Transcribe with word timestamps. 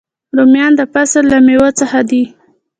رومیان 0.37 0.71
د 0.79 0.81
فصل 0.93 1.23
له 1.33 1.37
میوو 1.45 1.69
څخه 1.79 1.99
دي 2.09 2.23